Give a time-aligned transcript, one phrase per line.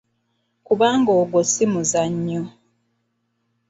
[0.67, 2.43] Kubanga ogwo si muzannyo.